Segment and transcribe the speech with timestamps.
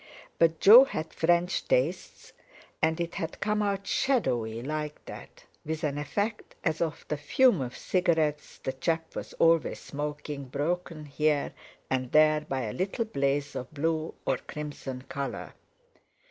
[0.39, 2.33] But Jo had French tastes,
[2.81, 7.61] and it had come out shadowy like that, with an effect as of the fume
[7.61, 11.53] of cigarettes the chap was always smoking, broken here
[11.87, 15.53] and there by a little blaze of blue or crimson colour.